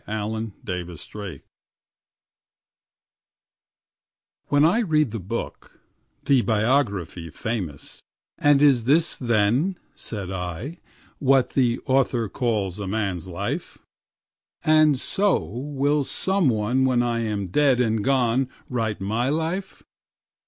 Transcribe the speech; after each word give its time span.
When 0.07 0.15
I 0.15 0.39
Read 0.65 0.87
the 0.87 0.95
Book 0.95 1.41
When 4.47 4.65
I 4.65 4.79
read 4.79 5.11
the 5.11 5.19
book, 5.19 5.79
the 6.25 6.41
biography 6.41 7.29
famous, 7.29 8.01
And 8.39 8.63
is 8.63 8.85
this 8.85 9.15
then 9.15 9.77
(said 9.93 10.31
I) 10.31 10.79
what 11.19 11.51
the 11.51 11.77
author 11.85 12.27
calls 12.29 12.79
a 12.79 12.87
man's 12.87 13.27
life? 13.27 13.77
And 14.63 14.97
so 14.99 15.37
will 15.45 16.03
some 16.03 16.49
one 16.49 16.83
when 16.83 17.03
I 17.03 17.19
am 17.19 17.49
dead 17.49 17.79
and 17.79 18.03
gone 18.03 18.49
write 18.69 19.01
my 19.01 19.29
life? 19.29 19.83